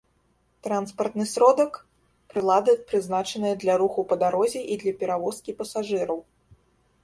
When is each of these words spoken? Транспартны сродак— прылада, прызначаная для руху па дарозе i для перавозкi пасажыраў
Транспартны 0.67 1.25
сродак— 1.33 1.77
прылада, 2.33 2.73
прызначаная 2.89 3.53
для 3.67 3.77
руху 3.85 4.09
па 4.13 4.21
дарозе 4.27 4.65
i 4.73 4.81
для 4.85 4.93
перавозкi 5.03 5.51
пасажыраў 5.65 6.19